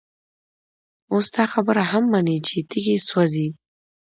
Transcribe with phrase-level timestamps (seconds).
[1.13, 3.47] اوس دا خبره هم مني چي تيږي سوزي،